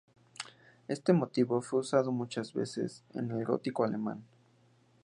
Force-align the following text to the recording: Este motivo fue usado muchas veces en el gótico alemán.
Este 0.87 1.13
motivo 1.13 1.61
fue 1.61 1.81
usado 1.81 2.11
muchas 2.11 2.55
veces 2.55 3.03
en 3.13 3.29
el 3.29 3.45
gótico 3.45 3.83
alemán. 3.83 4.25